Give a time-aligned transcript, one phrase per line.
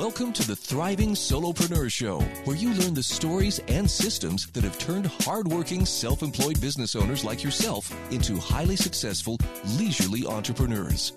[0.00, 4.78] Welcome to the Thriving Solopreneur Show, where you learn the stories and systems that have
[4.78, 9.36] turned hardworking, self employed business owners like yourself into highly successful,
[9.76, 11.12] leisurely entrepreneurs.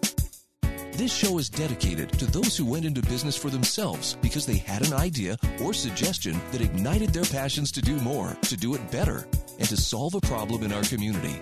[0.92, 4.86] This show is dedicated to those who went into business for themselves because they had
[4.86, 9.26] an idea or suggestion that ignited their passions to do more, to do it better,
[9.60, 11.40] and to solve a problem in our community.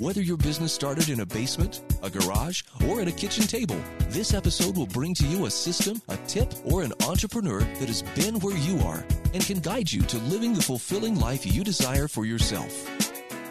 [0.00, 3.76] Whether your business started in a basement, a garage, or at a kitchen table,
[4.08, 8.00] this episode will bring to you a system, a tip, or an entrepreneur that has
[8.14, 12.08] been where you are and can guide you to living the fulfilling life you desire
[12.08, 12.88] for yourself.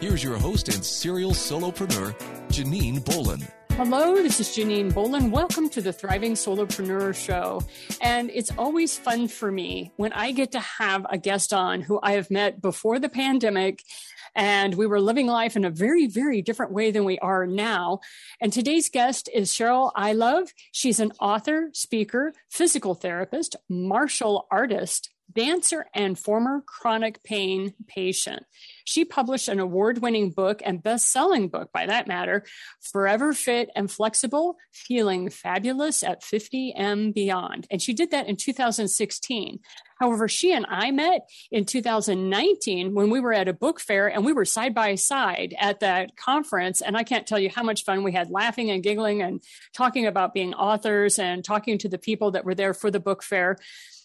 [0.00, 2.18] Here's your host and serial solopreneur,
[2.48, 3.46] Janine Bolon.
[3.74, 5.30] Hello, this is Janine Bolon.
[5.30, 7.62] Welcome to the Thriving Solopreneur Show.
[8.02, 11.98] And it's always fun for me when I get to have a guest on who
[12.02, 13.84] I have met before the pandemic
[14.34, 18.00] and we were living life in a very, very different way than we are now.
[18.40, 20.52] And today's guest is Cheryl Ilov.
[20.72, 28.44] She's an author, speaker, physical therapist, martial artist, dancer, and former chronic pain patient.
[28.84, 32.44] She published an award winning book and best selling book, by that matter,
[32.80, 37.66] Forever Fit and Flexible, Feeling Fabulous at 50 and Beyond.
[37.70, 39.60] And she did that in 2016.
[40.00, 44.24] However, she and I met in 2019 when we were at a book fair and
[44.24, 46.80] we were side by side at that conference.
[46.80, 49.42] And I can't tell you how much fun we had laughing and giggling and
[49.74, 53.22] talking about being authors and talking to the people that were there for the book
[53.22, 53.58] fair.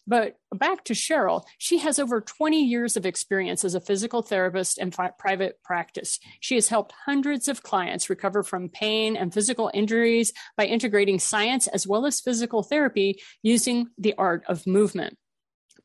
[0.07, 4.77] But back to Cheryl, she has over 20 years of experience as a physical therapist
[4.77, 6.19] in fi- private practice.
[6.41, 11.67] She has helped hundreds of clients recover from pain and physical injuries by integrating science
[11.67, 15.17] as well as physical therapy using the art of movement.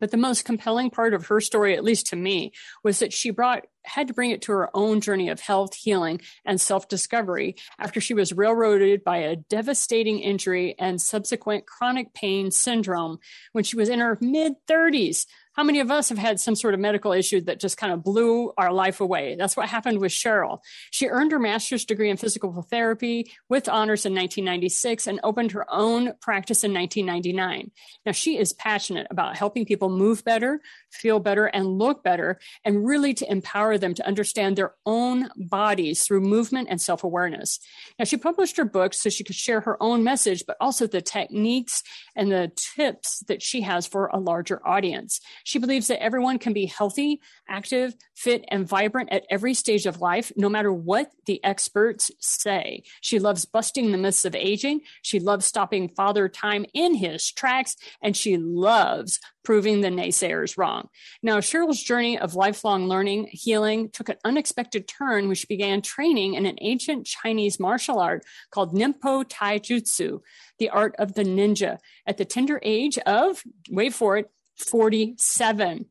[0.00, 3.30] But the most compelling part of her story, at least to me, was that she
[3.30, 7.56] brought had to bring it to her own journey of health, healing, and self discovery
[7.78, 13.18] after she was railroaded by a devastating injury and subsequent chronic pain syndrome
[13.52, 15.26] when she was in her mid 30s.
[15.60, 18.02] How many of us have had some sort of medical issue that just kind of
[18.02, 19.34] blew our life away?
[19.38, 20.60] That's what happened with Cheryl.
[20.90, 25.66] She earned her master's degree in physical therapy with honors in 1996 and opened her
[25.70, 27.72] own practice in 1999.
[28.06, 32.86] Now, she is passionate about helping people move better, feel better, and look better, and
[32.86, 37.58] really to empower them to understand their own bodies through movement and self awareness.
[37.98, 41.02] Now, she published her book so she could share her own message, but also the
[41.02, 41.82] techniques
[42.16, 45.20] and the tips that she has for a larger audience.
[45.50, 50.00] She believes that everyone can be healthy, active, fit, and vibrant at every stage of
[50.00, 52.84] life, no matter what the experts say.
[53.00, 54.82] She loves busting the myths of aging.
[55.02, 60.88] She loves stopping father time in his tracks, and she loves proving the naysayers wrong.
[61.20, 66.34] Now, Cheryl's journey of lifelong learning, healing took an unexpected turn when she began training
[66.34, 70.20] in an ancient Chinese martial art called Ninpo Taijutsu,
[70.60, 75.86] the art of the ninja, at the tender age of, wait for it, 47.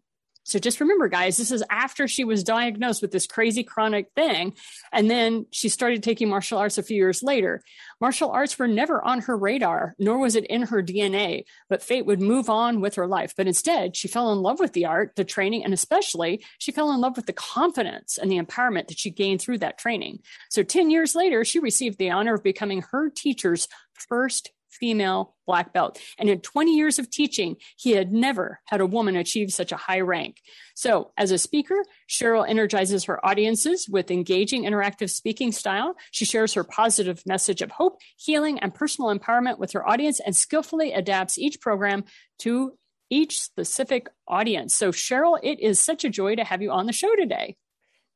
[0.50, 4.56] So just remember, guys, this is after she was diagnosed with this crazy chronic thing.
[4.92, 7.62] And then she started taking martial arts a few years later.
[8.02, 12.06] Martial arts were never on her radar, nor was it in her DNA, but fate
[12.08, 13.36] would move on with her life.
[13.38, 16.92] But instead, she fell in love with the art, the training, and especially she fell
[16.92, 20.20] in love with the confidence and the empowerment that she gained through that training.
[20.50, 25.74] So 10 years later, she received the honor of becoming her teacher's first female black
[25.74, 26.00] belt.
[26.18, 29.78] And in 20 years of teaching, he had never had a woman achieve such a
[29.78, 30.42] high rank.
[30.76, 35.96] So, as a speaker, Cheryl energizes her audiences with engaging interactive speaking style.
[36.12, 40.36] She shares her positive message of hope, healing, and personal empowerment with her audience and
[40.36, 42.06] skillfully adapts each program
[42.40, 42.74] to
[43.10, 44.76] each specific audience.
[44.76, 47.58] So, Cheryl, it is such a joy to have you on the show today.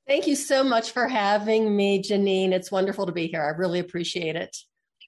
[0.08, 2.52] Thank you so much for having me, Janine.
[2.52, 3.42] It's wonderful to be here.
[3.42, 4.56] I really appreciate it.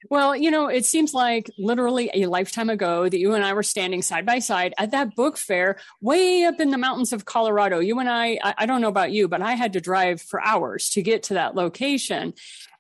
[0.10, 3.64] Well, you know, it seems like literally a lifetime ago that you and I were
[3.64, 7.80] standing side by side at that book fair way up in the mountains of Colorado.
[7.80, 10.90] You and I, I, don't know about you, but I had to drive for hours
[10.92, 12.34] to get to that location.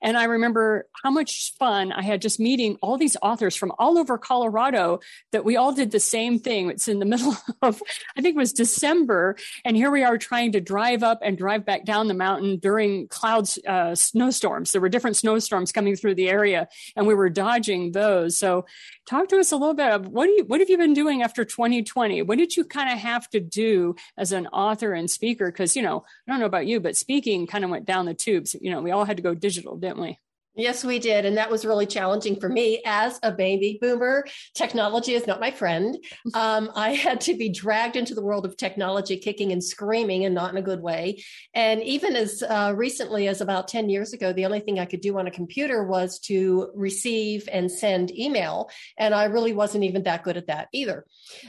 [0.05, 3.97] And I remember how much fun I had just meeting all these authors from all
[3.97, 4.99] over Colorado
[5.31, 6.69] that we all did the same thing.
[6.69, 7.81] It's in the middle of,
[8.15, 9.35] I think it was December.
[9.65, 13.07] And here we are trying to drive up and drive back down the mountain during
[13.07, 14.71] clouds, uh, snowstorms.
[14.71, 18.37] There were different snowstorms coming through the area and we were dodging those.
[18.37, 18.67] So
[19.07, 21.23] talk to us a little bit of what do you, what have you been doing
[21.23, 22.21] after 2020?
[22.21, 25.51] What did you kind of have to do as an author and speaker?
[25.51, 28.13] Cause, you know, I don't know about you, but speaking kind of went down the
[28.13, 28.55] tubes.
[28.61, 29.77] You know, we all had to go digital?
[29.95, 30.19] Certainly.
[30.57, 31.25] Yes, we did.
[31.25, 34.25] And that was really challenging for me as a baby boomer.
[34.53, 35.97] Technology is not my friend.
[36.33, 40.35] Um, I had to be dragged into the world of technology, kicking and screaming, and
[40.35, 41.23] not in a good way.
[41.53, 45.01] And even as uh, recently as about 10 years ago, the only thing I could
[45.01, 48.69] do on a computer was to receive and send email.
[48.97, 51.05] And I really wasn't even that good at that either.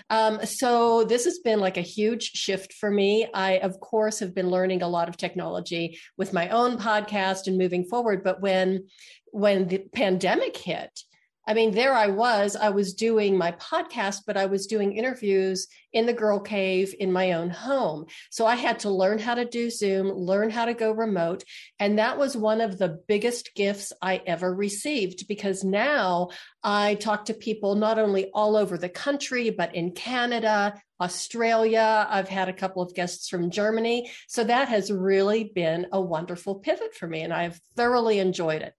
[0.08, 3.26] Um, so this has been like a huge shift for me.
[3.34, 7.58] I, of course, have been learning a lot of technology with my own podcast and
[7.58, 8.22] moving forward.
[8.22, 8.86] But when
[9.36, 11.02] when the pandemic hit,
[11.48, 12.56] I mean, there I was.
[12.56, 17.12] I was doing my podcast, but I was doing interviews in the girl cave in
[17.12, 18.06] my own home.
[18.30, 21.44] So I had to learn how to do Zoom, learn how to go remote.
[21.78, 26.30] And that was one of the biggest gifts I ever received because now
[26.64, 32.08] I talk to people not only all over the country, but in Canada, Australia.
[32.10, 34.10] I've had a couple of guests from Germany.
[34.26, 38.74] So that has really been a wonderful pivot for me, and I've thoroughly enjoyed it.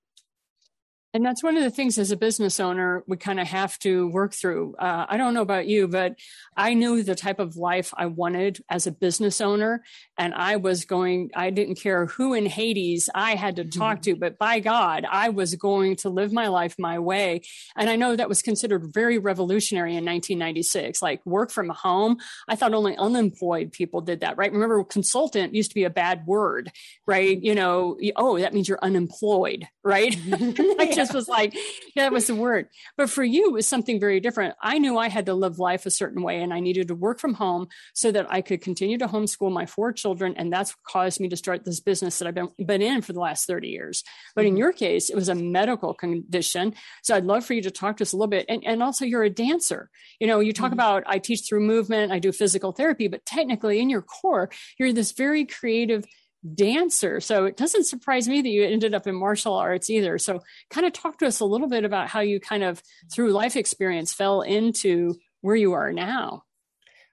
[1.18, 4.08] And that's one of the things as a business owner we kind of have to
[4.10, 4.76] work through.
[4.76, 6.16] Uh, I don't know about you, but
[6.58, 9.84] I knew the type of life I wanted as a business owner.
[10.18, 14.14] And I was going, I didn't care who in Hades I had to talk mm-hmm.
[14.14, 17.42] to, but by God, I was going to live my life my way.
[17.76, 22.18] And I know that was considered very revolutionary in 1996, like work from home.
[22.48, 24.52] I thought only unemployed people did that, right?
[24.52, 26.72] Remember, consultant used to be a bad word,
[27.06, 27.40] right?
[27.42, 30.18] You know, oh, that means you're unemployed, right?
[30.80, 31.54] I just was like,
[31.96, 32.70] yeah, that was the word.
[32.98, 34.56] But for you, it was something very different.
[34.62, 37.20] I knew I had to live life a certain way and I needed to work
[37.20, 40.34] from home so that I could continue to homeschool my four children.
[40.38, 43.14] And that's what caused me to start this business that I've been, been in for
[43.14, 44.04] the last 30 years.
[44.36, 44.58] But in mm-hmm.
[44.58, 46.74] your case, it was a medical condition.
[47.04, 48.46] So I'd love for you to talk to us a little bit.
[48.50, 49.90] And, and also, you're a dancer.
[50.20, 50.74] You know, you talk mm-hmm.
[50.74, 54.94] about I teach through movement, I do physical therapy, but technically in your core, you're
[54.94, 56.06] this very creative
[56.54, 57.20] dancer.
[57.20, 60.18] So it doesn't surprise me that you ended up in martial arts either.
[60.18, 63.32] So kind of talk to us a little bit about how you kind of through
[63.32, 66.44] life experience fell into where you are now.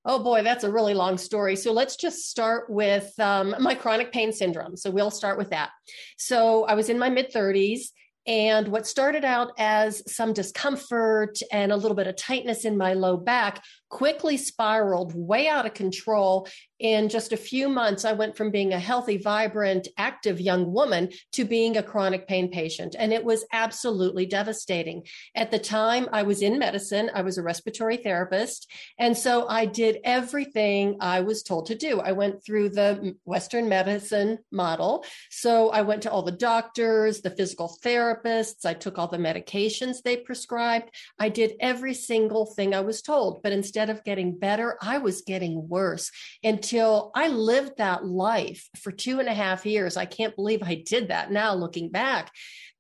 [0.07, 1.57] Oh boy, that's a really long story.
[1.57, 4.77] So let's just start with um, my chronic pain syndrome.
[4.77, 5.71] So we'll start with that.
[6.19, 7.87] So I was in my mid 30s
[8.27, 12.95] and what started out as some discomfort and a little bit of tightness in my
[12.95, 13.63] low back
[13.95, 16.49] quickly spiraled way out of control.
[16.81, 21.11] In just a few months, I went from being a healthy, vibrant, active young woman
[21.35, 22.97] to being a chronic pain patient.
[22.99, 25.05] And it was absolutely devastating.
[25.37, 28.69] At the time, I was in medicine, I was a respiratory therapist.
[28.99, 32.01] And so I did everything I was told to do.
[32.01, 35.05] I went through the Western medicine model.
[35.31, 40.03] So I went to all the doctors, the physical therapists, I took all the medications
[40.03, 40.91] they prescribed.
[41.21, 43.41] I did every single thing I was told.
[43.45, 46.11] But instead, instead of getting better, I was getting worse
[46.43, 49.97] until I lived that life for two and a half years.
[49.99, 52.33] I can't believe I did that now looking back.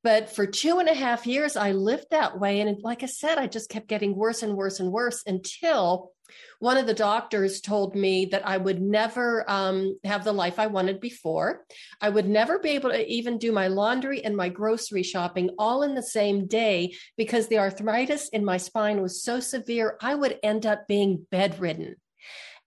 [0.02, 2.60] But for two and a half years, I lived that way.
[2.60, 6.12] And like I said, I just kept getting worse and worse and worse until
[6.58, 10.66] one of the doctors told me that I would never um, have the life I
[10.66, 11.64] wanted before.
[12.00, 15.82] I would never be able to even do my laundry and my grocery shopping all
[15.82, 20.38] in the same day because the arthritis in my spine was so severe, I would
[20.42, 21.96] end up being bedridden.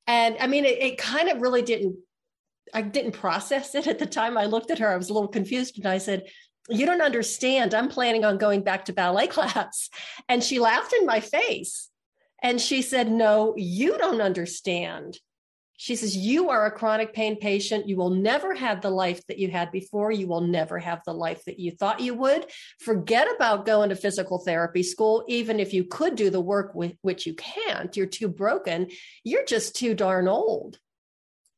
[0.05, 1.97] And I mean, it, it kind of really didn't,
[2.73, 4.37] I didn't process it at the time.
[4.37, 6.27] I looked at her, I was a little confused, and I said,
[6.69, 7.73] you don't understand.
[7.73, 9.89] I'm planning on going back to ballet class.
[10.27, 11.89] And she laughed in my face.
[12.41, 15.17] And she said, No, you don't understand.
[15.79, 17.87] She says, You are a chronic pain patient.
[17.87, 20.11] You will never have the life that you had before.
[20.11, 22.47] You will never have the life that you thought you would.
[22.79, 25.23] Forget about going to physical therapy school.
[25.27, 28.89] Even if you could do the work with which you can't, you're too broken.
[29.23, 30.79] You're just too darn old.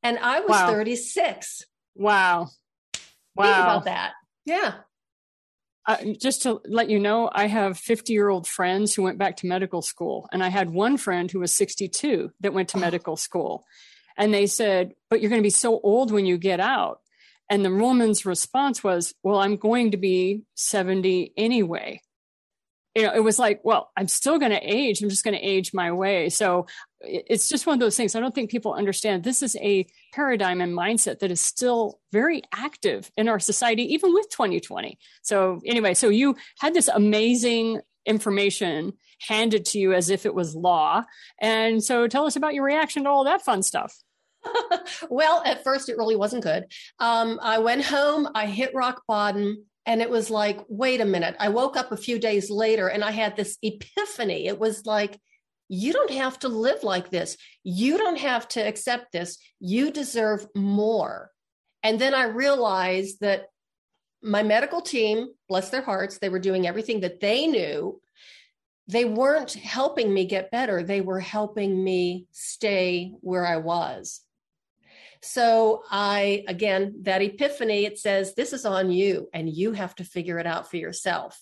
[0.03, 0.67] And I was wow.
[0.67, 1.65] 36.
[1.95, 2.47] Wow.
[3.35, 3.43] Wow.
[3.43, 4.13] Think about that.
[4.45, 4.73] Yeah
[5.89, 9.37] uh, just to let you know, I have 50 year old friends who went back
[9.37, 10.29] to medical school.
[10.31, 12.81] And I had one friend who was 62 that went to oh.
[12.81, 13.65] medical school.
[14.15, 17.01] And they said, But you're going to be so old when you get out.
[17.49, 22.01] And the woman's response was, Well, I'm going to be 70 anyway
[22.95, 25.01] you know, it was like, well, I'm still going to age.
[25.01, 26.29] I'm just going to age my way.
[26.29, 26.65] So
[26.99, 28.15] it's just one of those things.
[28.15, 32.41] I don't think people understand this is a paradigm and mindset that is still very
[32.53, 34.97] active in our society, even with 2020.
[35.21, 38.93] So, anyway, so you had this amazing information
[39.27, 41.03] handed to you as if it was law.
[41.39, 43.95] And so tell us about your reaction to all that fun stuff.
[45.09, 46.65] well, at first, it really wasn't good.
[46.99, 49.65] Um, I went home, I hit rock bottom.
[49.85, 51.35] And it was like, wait a minute.
[51.39, 54.45] I woke up a few days later and I had this epiphany.
[54.45, 55.19] It was like,
[55.69, 57.37] you don't have to live like this.
[57.63, 59.37] You don't have to accept this.
[59.59, 61.31] You deserve more.
[61.83, 63.45] And then I realized that
[64.21, 68.01] my medical team, bless their hearts, they were doing everything that they knew.
[68.87, 70.81] They weren't helping me get better.
[70.83, 74.21] They were helping me stay where I was.
[75.21, 80.03] So I, again, that epiphany, it says, this is on you and you have to
[80.03, 81.39] figure it out for yourself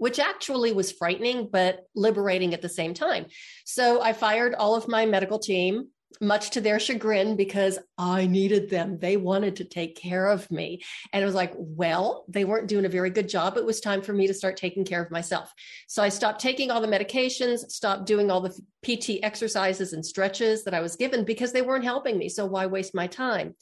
[0.00, 3.26] which actually was frightening but liberating at the same time.
[3.66, 5.88] So I fired all of my medical team
[6.22, 8.98] much to their chagrin because I needed them.
[8.98, 10.80] They wanted to take care of me.
[11.12, 13.58] And it was like, well, they weren't doing a very good job.
[13.58, 15.52] It was time for me to start taking care of myself.
[15.86, 20.64] So I stopped taking all the medications, stopped doing all the PT exercises and stretches
[20.64, 22.30] that I was given because they weren't helping me.
[22.30, 23.54] So why waste my time?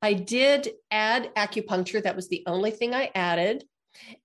[0.00, 2.02] I did add acupuncture.
[2.02, 3.64] That was the only thing I added.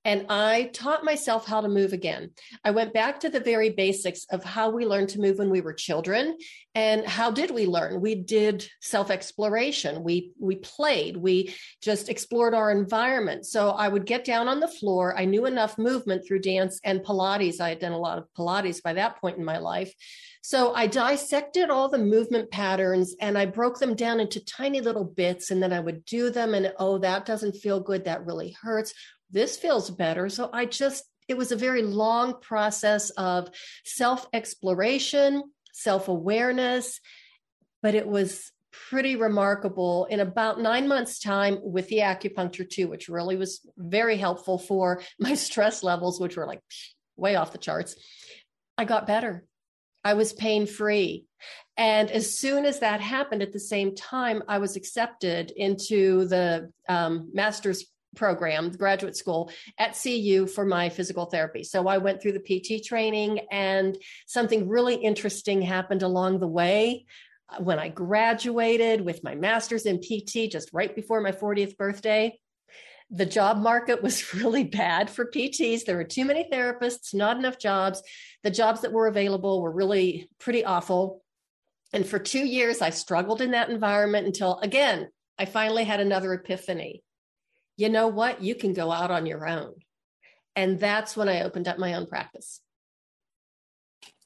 [0.06, 2.32] And I taught myself how to move again.
[2.64, 5.62] I went back to the very basics of how we learned to move when we
[5.62, 6.38] were children.
[6.76, 8.00] And how did we learn?
[8.00, 10.04] We did self-exploration.
[10.04, 11.18] We we played.
[11.18, 13.46] We just explored our environment.
[13.46, 15.18] So I would get down on the floor.
[15.18, 17.60] I knew enough movement through dance and Pilates.
[17.60, 19.94] I had done a lot of Pilates by that point in my life.
[20.48, 25.04] So I dissected all the movement patterns and I broke them down into tiny little
[25.04, 28.56] bits and then I would do them and oh that doesn't feel good that really
[28.62, 28.94] hurts
[29.32, 30.30] this feels better.
[30.30, 33.50] So I just, it was a very long process of
[33.86, 35.44] self exploration,
[35.74, 37.00] self awareness,
[37.82, 38.52] but it was
[38.90, 44.18] pretty remarkable in about nine months time with the acupuncture too which really was very
[44.18, 46.62] helpful for my stress levels which were like
[47.16, 47.96] way off the charts.
[48.78, 49.46] I got better.
[50.04, 51.26] I was pain free
[51.76, 56.72] and as soon as that happened at the same time i was accepted into the
[56.90, 57.86] um, master's
[58.18, 61.64] program, graduate school at CU for my physical therapy.
[61.64, 67.06] So I went through the PT training, and something really interesting happened along the way.
[67.60, 72.38] When I graduated with my master's in PT just right before my 40th birthday,
[73.10, 75.86] the job market was really bad for PTs.
[75.86, 78.02] There were too many therapists, not enough jobs.
[78.44, 81.22] The jobs that were available were really pretty awful.
[81.94, 85.08] And for two years, I struggled in that environment until, again,
[85.40, 87.02] I finally had another epiphany
[87.78, 88.42] you know what?
[88.42, 89.74] You can go out on your own.
[90.56, 92.62] And that's when I opened up my own practice.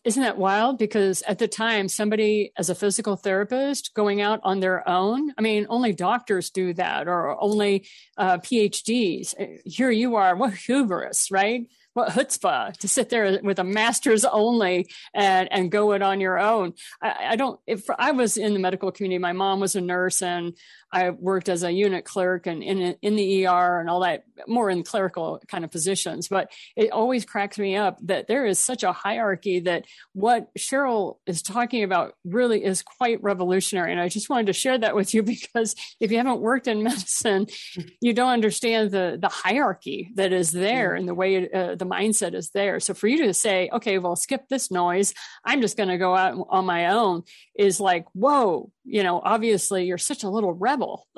[0.03, 0.79] Isn't that wild?
[0.79, 5.41] Because at the time, somebody as a physical therapist going out on their own, I
[5.41, 7.86] mean, only doctors do that or only
[8.17, 9.36] uh, PhDs.
[9.63, 11.67] Here you are, what hubris, right?
[11.93, 16.39] What chutzpah to sit there with a master's only and, and go it on your
[16.39, 16.74] own.
[17.01, 20.21] I, I don't, if I was in the medical community, my mom was a nurse
[20.21, 20.55] and
[20.93, 24.69] I worked as a unit clerk and in, in the ER and all that, more
[24.69, 26.27] in clerical kind of positions.
[26.27, 31.17] But it always cracks me up that there is such a hierarchy that what Cheryl
[31.25, 33.91] is talking about really is quite revolutionary.
[33.91, 36.83] And I just wanted to share that with you because if you haven't worked in
[36.83, 37.48] medicine,
[38.01, 42.35] you don't understand the, the hierarchy that is there and the way uh, the mindset
[42.35, 42.79] is there.
[42.79, 46.15] So for you to say, okay, well, skip this noise, I'm just going to go
[46.15, 47.23] out on my own
[47.55, 51.07] is like, whoa, you know, obviously you're such a little rebel.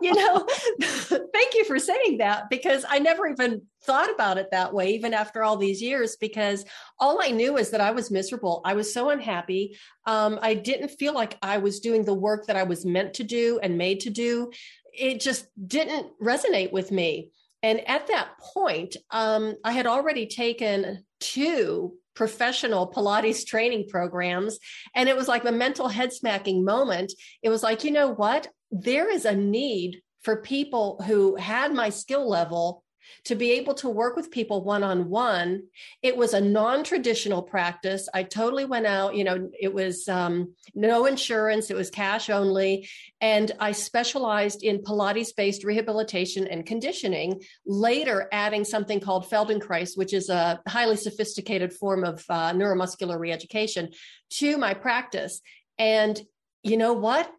[0.00, 0.46] you know,
[0.80, 5.12] thank you for saying that because I never even thought about it that way, even
[5.12, 6.64] after all these years, because
[6.98, 8.62] all I knew is that I was miserable.
[8.64, 9.76] I was so unhappy.
[10.06, 13.24] Um, I didn't feel like I was doing the work that I was meant to
[13.24, 14.50] do and made to do.
[14.94, 17.32] It just didn't resonate with me.
[17.62, 24.58] And at that point, um, I had already taken two professional Pilates training programs.
[24.94, 27.12] And it was like a mental head smacking moment.
[27.42, 28.48] It was like, you know what?
[28.70, 32.84] There is a need for people who had my skill level
[33.24, 35.64] to be able to work with people one on one.
[36.02, 38.08] It was a non traditional practice.
[38.12, 42.88] I totally went out, you know, it was um, no insurance, it was cash only.
[43.20, 50.12] And I specialized in Pilates based rehabilitation and conditioning, later adding something called Feldenkrais, which
[50.12, 53.94] is a highly sophisticated form of uh, neuromuscular reeducation,
[54.30, 55.40] to my practice.
[55.78, 56.20] And
[56.62, 57.30] you know what?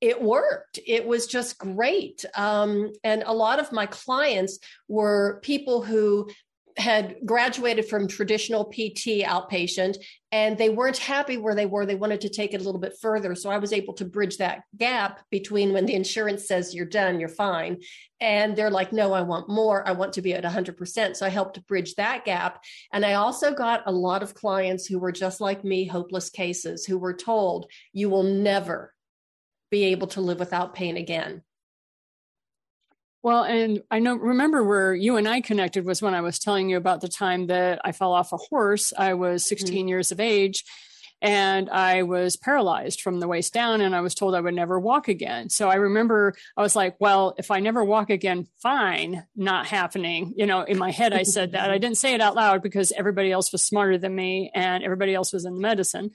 [0.00, 0.78] It worked.
[0.86, 2.24] It was just great.
[2.36, 6.28] Um, and a lot of my clients were people who
[6.78, 9.96] had graduated from traditional PT outpatient
[10.30, 11.84] and they weren't happy where they were.
[11.84, 13.34] They wanted to take it a little bit further.
[13.34, 17.18] So I was able to bridge that gap between when the insurance says you're done,
[17.18, 17.78] you're fine.
[18.20, 19.86] And they're like, no, I want more.
[19.88, 21.16] I want to be at 100%.
[21.16, 22.62] So I helped bridge that gap.
[22.92, 26.84] And I also got a lot of clients who were just like me, hopeless cases,
[26.84, 28.94] who were told, you will never
[29.70, 31.42] be able to live without pain again.
[33.22, 36.70] Well, and I know, remember where you and I connected was when I was telling
[36.70, 38.92] you about the time that I fell off a horse.
[38.96, 39.88] I was 16 mm-hmm.
[39.88, 40.64] years of age
[41.20, 44.78] and I was paralyzed from the waist down and I was told I would never
[44.78, 45.50] walk again.
[45.50, 50.34] So I remember I was like, well, if I never walk again, fine, not happening.
[50.36, 51.70] You know, in my head, I said that.
[51.70, 55.12] I didn't say it out loud because everybody else was smarter than me and everybody
[55.12, 56.12] else was in the medicine.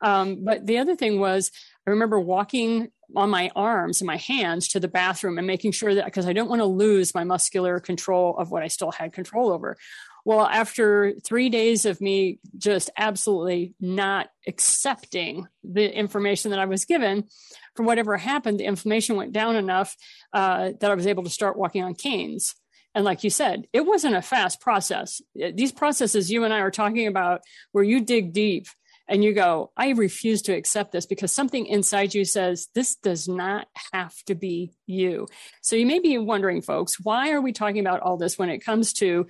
[0.00, 1.50] Um, but the other thing was,
[1.86, 5.94] I remember walking on my arms and my hands to the bathroom and making sure
[5.94, 9.12] that because I don't want to lose my muscular control of what I still had
[9.12, 9.76] control over.
[10.24, 16.84] Well, after three days of me just absolutely not accepting the information that I was
[16.84, 17.28] given,
[17.76, 19.96] for whatever happened, the inflammation went down enough
[20.32, 22.56] uh, that I was able to start walking on canes.
[22.92, 25.20] And like you said, it wasn't a fast process.
[25.34, 28.66] These processes you and I are talking about, where you dig deep
[29.08, 33.28] and you go, I refuse to accept this because something inside you says, this does
[33.28, 35.28] not have to be you.
[35.62, 38.64] So you may be wondering, folks, why are we talking about all this when it
[38.64, 39.26] comes to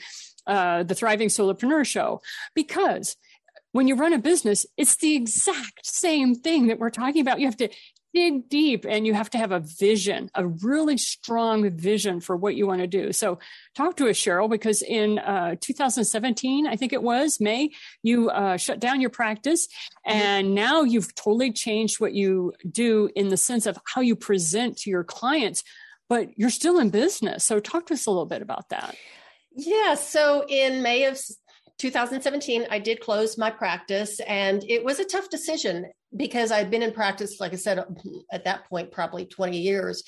[0.46, 2.20] uh, the Thriving Solopreneur Show?
[2.54, 3.16] Because
[3.72, 7.40] when you run a business, it's the exact same thing that we're talking about.
[7.40, 7.68] You have to
[8.16, 12.56] dig deep and you have to have a vision, a really strong vision for what
[12.56, 13.12] you want to do.
[13.12, 13.38] So
[13.74, 18.56] talk to us, Cheryl, because in uh, 2017, I think it was May, you uh,
[18.56, 19.68] shut down your practice
[20.06, 24.78] and now you've totally changed what you do in the sense of how you present
[24.78, 25.62] to your clients,
[26.08, 27.44] but you're still in business.
[27.44, 28.96] So talk to us a little bit about that.
[29.54, 29.94] Yeah.
[29.94, 31.18] So in May of
[31.78, 36.82] 2017, I did close my practice, and it was a tough decision because I'd been
[36.82, 37.84] in practice, like I said,
[38.32, 40.02] at that point, probably 20 years.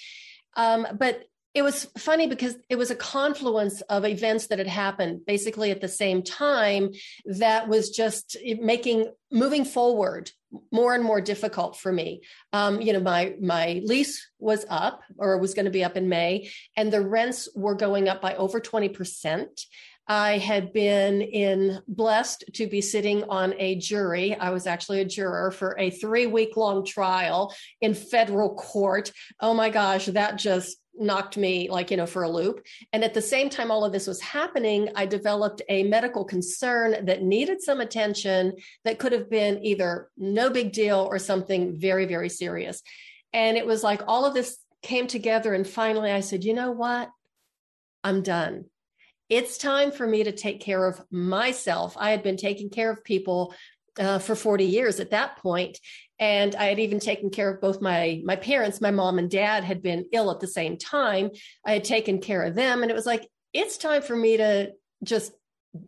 [0.56, 5.26] Um, but it was funny because it was a confluence of events that had happened
[5.26, 6.90] basically at the same time
[7.24, 10.30] that was just making moving forward
[10.70, 12.22] more and more difficult for me.
[12.52, 16.08] Um, you know, my my lease was up or was going to be up in
[16.08, 19.62] May, and the rents were going up by over 20 percent.
[20.08, 24.34] I had been in blessed to be sitting on a jury.
[24.34, 29.12] I was actually a juror for a three week long trial in federal court.
[29.38, 33.14] Oh my gosh, that just knocked me like you know for a loop and at
[33.14, 37.62] the same time all of this was happening i developed a medical concern that needed
[37.62, 38.52] some attention
[38.84, 42.82] that could have been either no big deal or something very very serious
[43.32, 46.72] and it was like all of this came together and finally i said you know
[46.72, 47.08] what
[48.02, 48.64] i'm done
[49.28, 51.96] it's time for me to take care of myself.
[51.98, 53.54] I had been taking care of people
[53.98, 55.78] uh, for 40 years at that point,
[56.18, 58.80] and I had even taken care of both my my parents.
[58.80, 61.30] My mom and dad had been ill at the same time.
[61.64, 64.72] I had taken care of them, and it was like it's time for me to
[65.02, 65.32] just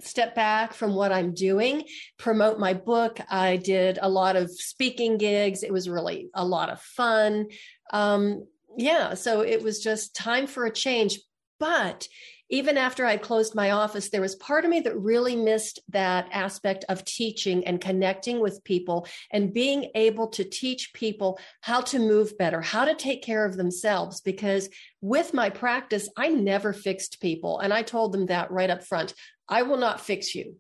[0.01, 1.85] step back from what I'm doing,
[2.19, 3.21] promote my book.
[3.29, 5.63] I did a lot of speaking gigs.
[5.63, 7.47] It was really a lot of fun.
[7.93, 11.19] Um, yeah, so it was just time for a change.
[11.59, 12.09] But
[12.51, 16.29] even after I closed my office, there was part of me that really missed that
[16.33, 22.01] aspect of teaching and connecting with people and being able to teach people how to
[22.01, 24.21] move better, how to take care of themselves.
[24.21, 24.69] Because
[25.01, 27.61] with my practice, I never fixed people.
[27.61, 29.15] And I told them that right up front
[29.49, 30.57] I will not fix you,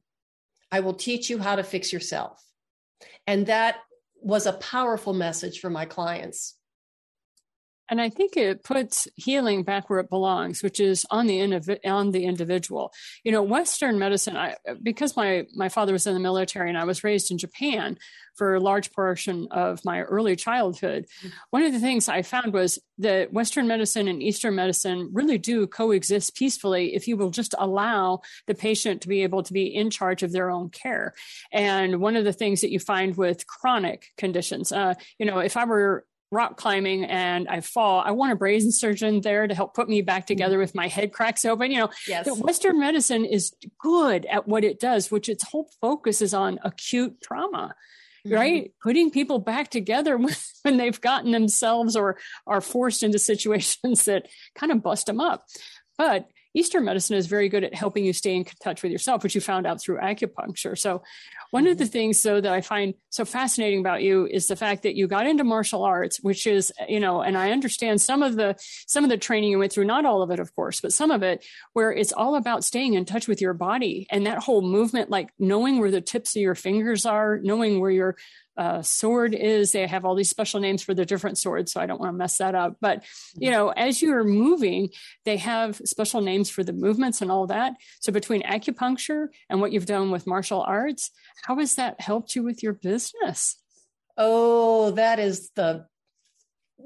[0.72, 2.42] I will teach you how to fix yourself.
[3.26, 3.76] And that
[4.20, 6.56] was a powerful message for my clients.
[7.90, 11.84] And I think it puts healing back where it belongs, which is on the indiv-
[11.84, 12.92] on the individual.
[13.24, 14.36] You know, Western medicine.
[14.36, 17.98] I, because my my father was in the military and I was raised in Japan
[18.36, 21.04] for a large portion of my early childhood.
[21.50, 25.66] One of the things I found was that Western medicine and Eastern medicine really do
[25.66, 29.90] coexist peacefully if you will just allow the patient to be able to be in
[29.90, 31.12] charge of their own care.
[31.52, 35.56] And one of the things that you find with chronic conditions, uh, you know, if
[35.56, 39.74] I were rock climbing and I fall, I want a brain surgeon there to help
[39.74, 40.60] put me back together mm-hmm.
[40.60, 41.70] with my head cracks open.
[41.70, 42.28] You know, yes.
[42.38, 47.20] Western medicine is good at what it does, which its whole focus is on acute
[47.22, 47.74] trauma.
[48.26, 48.36] Mm-hmm.
[48.36, 50.18] Right, putting people back together
[50.62, 55.46] when they've gotten themselves or are forced into situations that kind of bust them up.
[55.96, 59.34] But Eastern medicine is very good at helping you stay in touch with yourself, which
[59.34, 60.76] you found out through acupuncture.
[60.76, 61.02] So,
[61.50, 61.92] one of the mm-hmm.
[61.92, 65.26] things, though, that I find so fascinating about you is the fact that you got
[65.26, 69.10] into martial arts, which is, you know, and I understand some of the some of
[69.10, 71.44] the training you went through, not all of it, of course, but some of it,
[71.72, 75.32] where it's all about staying in touch with your body and that whole movement, like
[75.38, 78.16] knowing where the tips of your fingers are, knowing where your
[78.56, 79.72] uh, sword is.
[79.72, 82.16] They have all these special names for the different swords, so I don't want to
[82.16, 82.76] mess that up.
[82.80, 84.90] But you know, as you're moving,
[85.24, 87.74] they have special names for the movements and all that.
[88.00, 91.10] So between acupuncture and what you've done with martial arts,
[91.42, 93.56] how has that helped you with your business?
[94.16, 95.86] Oh, that is the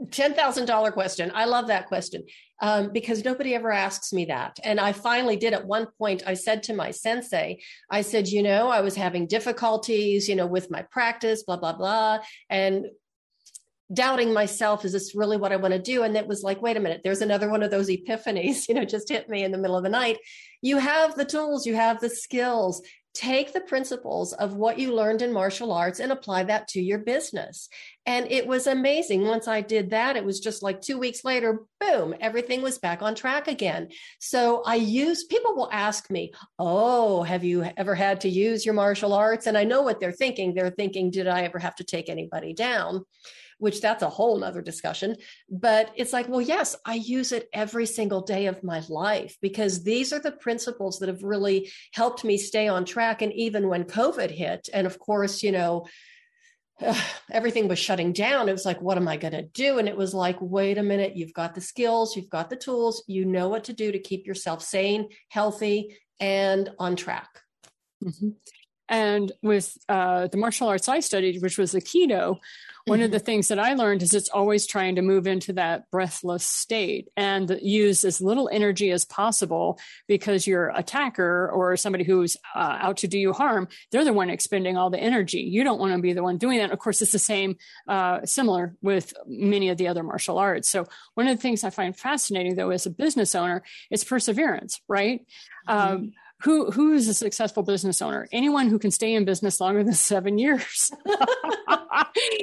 [0.07, 1.31] $10,000 question.
[1.35, 2.25] I love that question
[2.61, 4.59] um, because nobody ever asks me that.
[4.63, 6.23] And I finally did at one point.
[6.27, 10.47] I said to my sensei, I said, you know, I was having difficulties, you know,
[10.47, 12.19] with my practice, blah, blah, blah.
[12.49, 12.87] And
[13.93, 16.03] doubting myself, is this really what I want to do?
[16.03, 18.85] And it was like, wait a minute, there's another one of those epiphanies, you know,
[18.85, 20.19] just hit me in the middle of the night.
[20.63, 22.83] You have the tools, you have the skills
[23.15, 26.99] take the principles of what you learned in martial arts and apply that to your
[26.99, 27.69] business.
[28.07, 29.25] And it was amazing.
[29.25, 33.03] Once I did that, it was just like two weeks later, boom, everything was back
[33.03, 33.89] on track again.
[34.19, 38.75] So I use, people will ask me, Oh, have you ever had to use your
[38.75, 39.47] martial arts?
[39.47, 40.53] And I know what they're thinking.
[40.53, 43.05] They're thinking, Did I ever have to take anybody down?
[43.65, 45.17] Which that's a whole nother discussion.
[45.49, 49.85] But it's like, well, yes, I use it every single day of my life because
[49.85, 53.23] these are the principles that have really helped me stay on track.
[53.23, 55.87] And even when COVID hit, and of course, you know,
[57.33, 58.51] everything was shutting down.
[58.51, 59.79] It was like, what am I going to do?
[59.79, 63.03] And it was like, wait a minute, you've got the skills, you've got the tools,
[63.07, 67.31] you know what to do to keep yourself sane, healthy, and on track.
[68.05, 68.29] Mm-hmm.
[68.91, 72.39] And with uh, the martial arts I studied, which was Aikido,
[72.87, 73.07] one mm-hmm.
[73.07, 76.47] of the things that I learned is it's always trying to move into that breathless
[76.47, 82.79] state and use as little energy as possible because your attacker or somebody who's uh,
[82.81, 85.41] out to do you harm, they're the one expending all the energy.
[85.41, 86.73] You don't want to be the one doing that.
[86.73, 87.57] Of course, it's the same,
[87.89, 90.69] uh, similar with many of the other martial arts.
[90.69, 94.81] So, one of the things I find fascinating, though, as a business owner, is perseverance,
[94.89, 95.21] right?
[95.69, 95.95] Mm-hmm.
[95.95, 96.13] Um,
[96.45, 98.29] who who is a successful business owner?
[98.31, 100.93] Anyone who can stay in business longer than seven years.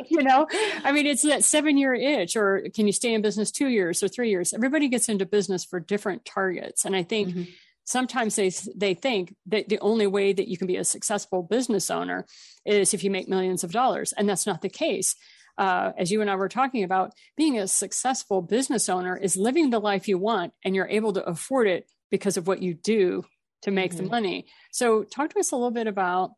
[0.10, 0.48] You know
[0.84, 4.04] i mean it's that seven year itch or can you stay in business two years
[4.04, 4.54] or three years?
[4.54, 6.84] Everybody gets into business for different targets.
[6.86, 7.44] And i think mm-hmm.
[7.86, 11.90] sometimes they they think that the only way that you can be a successful business
[11.90, 12.26] owner
[12.66, 14.14] is if you make millions of dollars.
[14.14, 15.16] And that's not the case.
[15.58, 19.70] Uh, as you and I were talking about, being a successful business owner is living
[19.70, 23.24] the life you want and you're able to afford it because of what you do
[23.62, 24.04] to make mm-hmm.
[24.04, 24.46] the money.
[24.72, 26.32] So, talk to us a little bit about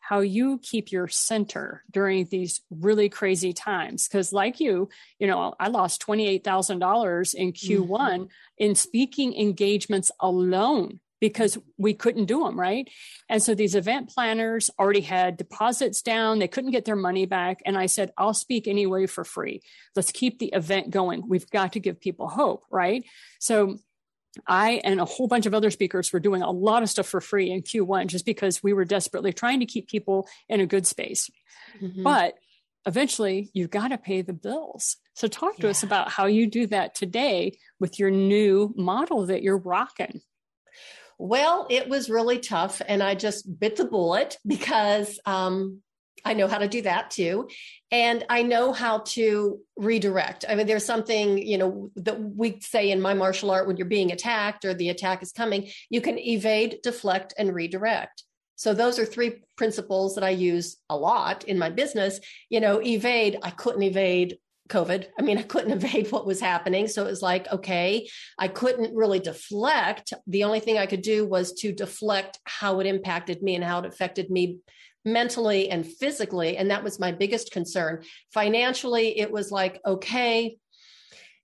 [0.00, 4.08] how you keep your center during these really crazy times.
[4.08, 4.88] Because, like you,
[5.18, 8.24] you know, I lost $28,000 in Q1 mm-hmm.
[8.58, 12.88] in speaking engagements alone because we couldn't do them, right?
[13.28, 16.38] And so these event planners already had deposits down.
[16.38, 17.60] They couldn't get their money back.
[17.66, 19.60] And I said, I'll speak anyway for free.
[19.94, 21.28] Let's keep the event going.
[21.28, 23.04] We've got to give people hope, right?
[23.38, 23.76] So
[24.46, 27.20] I and a whole bunch of other speakers were doing a lot of stuff for
[27.20, 30.86] free in Q1 just because we were desperately trying to keep people in a good
[30.86, 31.30] space.
[31.80, 32.02] Mm-hmm.
[32.02, 32.34] But
[32.86, 34.96] eventually, you've got to pay the bills.
[35.14, 35.70] So, talk to yeah.
[35.70, 40.20] us about how you do that today with your new model that you're rocking.
[41.18, 45.82] Well, it was really tough, and I just bit the bullet because um,
[46.24, 47.48] I know how to do that too.
[47.90, 50.44] And I know how to redirect.
[50.48, 53.86] I mean, there's something, you know, that we say in my martial art when you're
[53.86, 58.24] being attacked or the attack is coming, you can evade, deflect, and redirect.
[58.56, 62.20] So those are three principles that I use a lot in my business.
[62.50, 64.38] You know, evade, I couldn't evade
[64.70, 65.06] COVID.
[65.18, 66.86] I mean, I couldn't evade what was happening.
[66.86, 70.12] So it was like, okay, I couldn't really deflect.
[70.26, 73.80] The only thing I could do was to deflect how it impacted me and how
[73.80, 74.58] it affected me
[75.04, 76.56] mentally and physically.
[76.56, 78.04] And that was my biggest concern.
[78.32, 80.58] Financially, it was like, okay,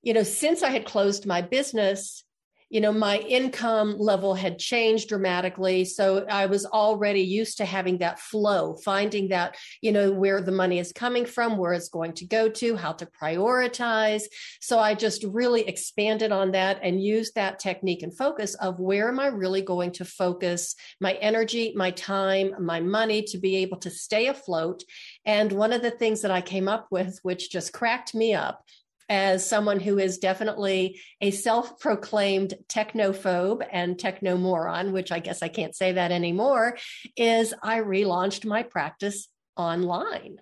[0.02, 2.24] you know, since I had closed my business,
[2.68, 5.85] you know my income level had changed dramatically.
[5.85, 10.52] So i was already used to having that flow finding that you know where the
[10.52, 14.24] money is coming from where it's going to go to how to prioritize.
[14.61, 19.09] So i just really expanded on that and used that technique and focus of where
[19.09, 23.79] am i really going to focus my energy my time my money to be able
[23.79, 24.83] to stay afloat.
[25.24, 28.64] And one of the things that i came up with which just cracked me up
[29.08, 35.48] as someone who is definitely a self proclaimed technophobe and technomoron, which I guess I
[35.48, 36.76] can't say that anymore,
[37.16, 40.38] is I relaunched my practice online.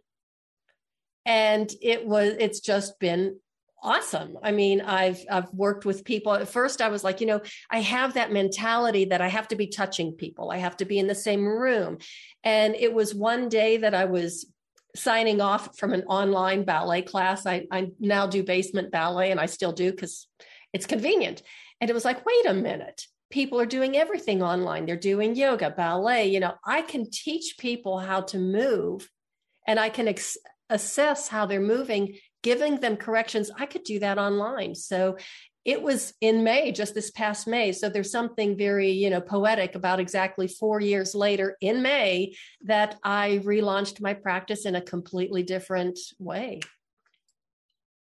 [1.26, 3.36] And it was, it's just been
[3.84, 4.38] awesome.
[4.42, 6.32] I mean, I've I've worked with people.
[6.32, 9.56] At first I was like, you know, I have that mentality that I have to
[9.56, 10.50] be touching people.
[10.50, 11.98] I have to be in the same room.
[12.42, 14.46] And it was one day that I was
[14.96, 17.46] signing off from an online ballet class.
[17.46, 20.28] I, I now do basement ballet and I still do because
[20.72, 21.42] it's convenient.
[21.80, 23.06] And it was like, wait a minute.
[23.30, 24.86] People are doing everything online.
[24.86, 26.28] They're doing yoga, ballet.
[26.28, 29.10] You know, I can teach people how to move
[29.66, 30.38] and I can ex-
[30.70, 33.50] assess how they're moving, giving them corrections.
[33.58, 34.74] I could do that online.
[34.74, 35.16] So
[35.64, 37.72] it was in May, just this past May.
[37.72, 42.96] So there's something very, you know, poetic about exactly four years later in May that
[43.02, 46.60] I relaunched my practice in a completely different way.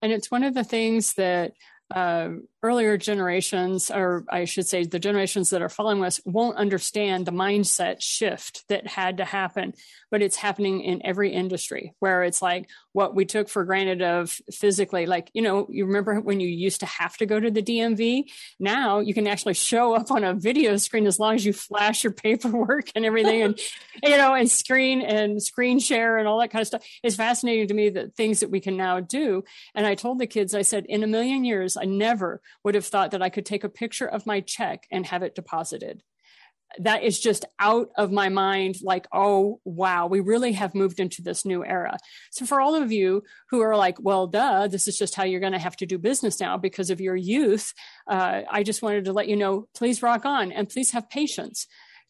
[0.02, 1.54] And it's one of the things that
[1.94, 2.30] uh,
[2.62, 7.32] earlier generations, or I should say, the generations that are following us, won't understand the
[7.32, 9.74] mindset shift that had to happen.
[10.10, 14.40] But it's happening in every industry where it's like what we took for granted of
[14.52, 15.06] physically.
[15.06, 18.26] Like, you know, you remember when you used to have to go to the DMV?
[18.60, 22.04] Now you can actually show up on a video screen as long as you flash
[22.04, 23.60] your paperwork and everything and,
[24.04, 26.86] you know, and screen and screen share and all that kind of stuff.
[27.04, 29.44] It's fascinating to me the things that we can now do.
[29.76, 32.86] And I told the kids, I said, in a million years, I never would have
[32.86, 36.04] thought that I could take a picture of my check and have it deposited.
[36.80, 38.78] That is just out of my mind.
[38.82, 41.98] Like, oh, wow, we really have moved into this new era.
[42.32, 45.40] So, for all of you who are like, well, duh, this is just how you're
[45.40, 47.74] going to have to do business now because of your youth,
[48.08, 51.68] uh, I just wanted to let you know please rock on and please have patience.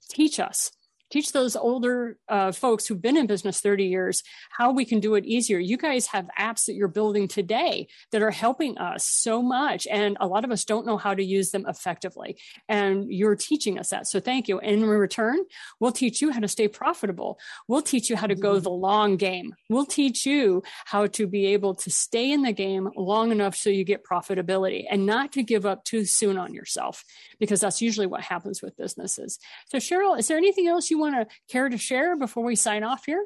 [0.09, 0.71] Teach us
[1.13, 5.13] teach those older uh, folks who've been in business 30 years how we can do
[5.13, 5.59] it easier.
[5.59, 9.85] You guys have apps that you're building today that are helping us so much.
[9.85, 12.39] And a lot of us don't know how to use them effectively.
[12.67, 14.07] And you're teaching us that.
[14.07, 14.57] So thank you.
[14.57, 15.37] And in return,
[15.79, 17.37] we'll teach you how to stay profitable.
[17.67, 18.63] We'll teach you how to go mm-hmm.
[18.63, 19.53] the long game.
[19.69, 23.69] We'll teach you how to be able to stay in the game long enough so
[23.69, 27.03] you get profitability and not to give up too soon on yourself,
[27.39, 29.37] because that's usually what happens with businesses.
[29.67, 32.83] So, Cheryl, is there anything else you want to care to share before we sign
[32.83, 33.23] off here?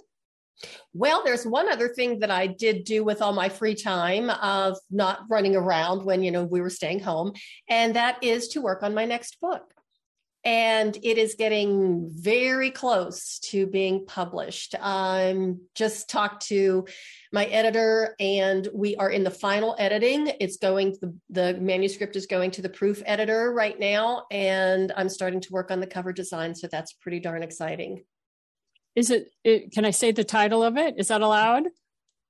[0.94, 4.78] Well, there's one other thing that I did do with all my free time of
[4.90, 7.34] not running around when, you know, we were staying home,
[7.70, 9.74] and that is to work on my next book
[10.48, 14.76] and it is getting very close to being published.
[14.82, 16.88] I'm just talked to
[17.34, 20.32] my editor, and we are in the final editing.
[20.40, 25.10] It's going the the manuscript is going to the proof editor right now, and I'm
[25.10, 26.56] starting to work on the cover design.
[26.56, 28.06] So that's pretty darn exciting.
[28.96, 30.96] Is it, it can I say the title of it?
[30.98, 31.66] Is that allowed?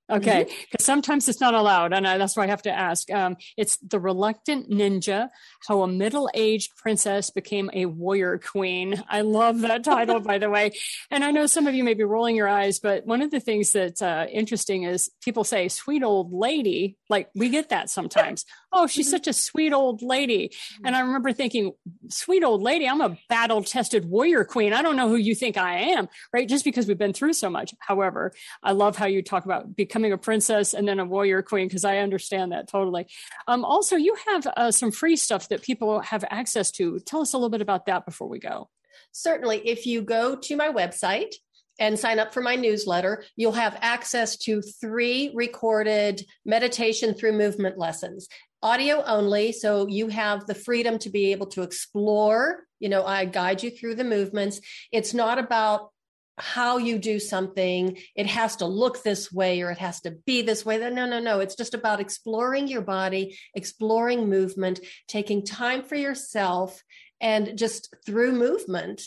[0.09, 0.81] Okay, because mm-hmm.
[0.81, 3.11] sometimes it's not allowed, and I, that's why I have to ask.
[3.11, 5.29] Um, it's the reluctant ninja:
[5.67, 9.03] How a middle-aged princess became a warrior queen.
[9.09, 10.71] I love that title, by the way.
[11.11, 13.41] And I know some of you may be rolling your eyes, but one of the
[13.41, 18.45] things that's uh, interesting is people say "sweet old lady." Like we get that sometimes.
[18.71, 19.11] Oh, she's mm-hmm.
[19.11, 20.53] such a sweet old lady.
[20.83, 21.73] And I remember thinking,
[22.09, 24.73] sweet old lady, I'm a battle tested warrior queen.
[24.73, 26.47] I don't know who you think I am, right?
[26.47, 27.73] Just because we've been through so much.
[27.79, 31.67] However, I love how you talk about becoming a princess and then a warrior queen
[31.67, 33.07] because I understand that totally.
[33.47, 36.99] Um, also, you have uh, some free stuff that people have access to.
[36.99, 38.69] Tell us a little bit about that before we go.
[39.11, 39.67] Certainly.
[39.67, 41.33] If you go to my website,
[41.79, 47.77] and sign up for my newsletter, you'll have access to three recorded meditation through movement
[47.77, 48.27] lessons
[48.63, 53.23] audio only so you have the freedom to be able to explore you know i
[53.23, 54.59] guide you through the movements.
[54.91, 55.91] It's not about
[56.37, 57.97] how you do something.
[58.15, 60.77] It has to look this way or it has to be this way.
[60.77, 61.39] No no no.
[61.39, 66.83] It's just about exploring your body exploring movement taking time for yourself
[67.19, 69.01] and just through movement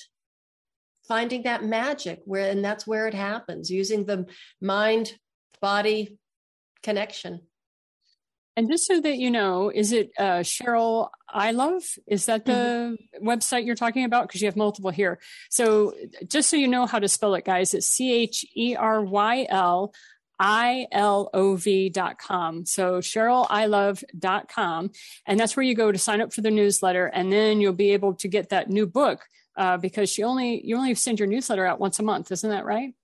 [1.11, 4.25] finding that magic where and that's where it happens using the
[4.61, 5.13] mind
[5.61, 6.17] body
[6.85, 7.41] connection
[8.57, 11.99] and just so that you know, is it uh, Cheryl Ilov?
[12.07, 13.27] Is that the mm-hmm.
[13.27, 14.29] website you're talking about?
[14.29, 15.19] Because you have multiple here.
[15.49, 15.95] So
[16.27, 19.47] just so you know how to spell it, guys, it's C H E R Y
[19.49, 19.95] L
[20.39, 22.67] I L O V dot com.
[22.67, 24.91] So Cheryl Ilov dot com.
[25.27, 27.07] And that's where you go to sign up for the newsletter.
[27.07, 29.25] And then you'll be able to get that new book
[29.57, 32.31] uh, because you only, you only send your newsletter out once a month.
[32.33, 32.95] Isn't that right?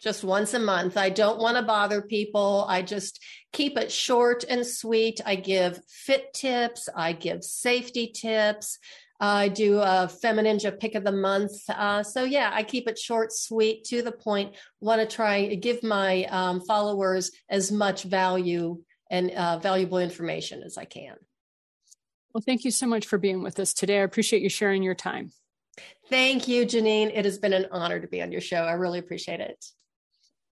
[0.00, 0.96] just once a month.
[0.96, 2.66] I don't want to bother people.
[2.68, 5.20] I just keep it short and sweet.
[5.24, 8.78] I give fit tips, I give safety tips.
[9.18, 11.52] I do a Femininja pick of the month.
[11.70, 14.54] Uh, so, yeah, I keep it short, sweet, to the point.
[14.80, 20.76] Want to try give my um, followers as much value and uh, valuable information as
[20.76, 21.16] I can.
[22.34, 24.00] Well, thank you so much for being with us today.
[24.00, 25.30] I appreciate you sharing your time.
[26.08, 27.10] Thank you, Janine.
[27.12, 28.62] It has been an honor to be on your show.
[28.62, 29.64] I really appreciate it.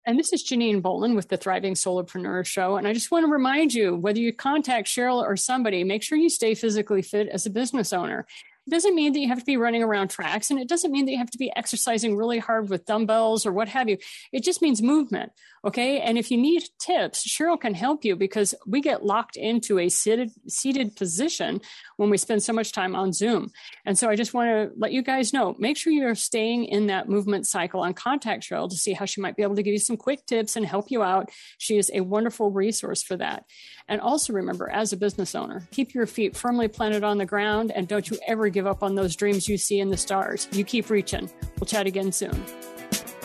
[0.06, 2.76] And this is Janine Bolon with the Thriving Solopreneur Show.
[2.76, 6.16] And I just want to remind you whether you contact Cheryl or somebody, make sure
[6.16, 8.26] you stay physically fit as a business owner.
[8.66, 11.06] It doesn't mean that you have to be running around tracks, and it doesn't mean
[11.06, 13.98] that you have to be exercising really hard with dumbbells or what have you.
[14.32, 15.32] It just means movement.
[15.62, 16.00] Okay.
[16.00, 19.90] And if you need tips, Cheryl can help you because we get locked into a
[19.90, 21.60] seated, seated position
[21.98, 23.50] when we spend so much time on Zoom.
[23.84, 26.86] And so I just want to let you guys know make sure you're staying in
[26.86, 29.74] that movement cycle on contact Cheryl to see how she might be able to give
[29.74, 31.30] you some quick tips and help you out.
[31.58, 33.44] She is a wonderful resource for that.
[33.86, 37.70] And also remember, as a business owner, keep your feet firmly planted on the ground
[37.70, 40.48] and don't you ever give up on those dreams you see in the stars.
[40.52, 41.30] You keep reaching.
[41.58, 42.44] We'll chat again soon.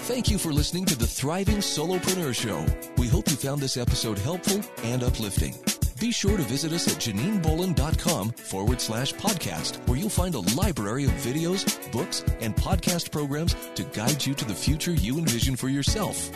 [0.06, 2.66] Thank you for listening to the Thriving Solopreneur Show.
[2.98, 5.56] We hope you found this episode helpful and uplifting.
[6.00, 11.06] Be sure to visit us at JanineBolon.com forward slash podcast, where you'll find a library
[11.06, 15.70] of videos, books, and podcast programs to guide you to the future you envision for
[15.70, 16.30] yourself.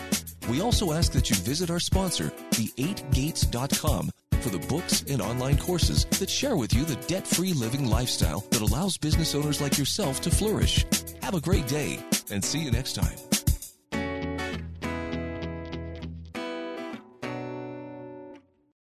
[0.48, 6.04] We also ask that you visit our sponsor, the8gates.com, for the books and online courses
[6.18, 10.20] that share with you the debt free living lifestyle that allows business owners like yourself
[10.22, 10.84] to flourish.
[11.22, 11.98] Have a great day
[12.30, 13.39] and see you next time.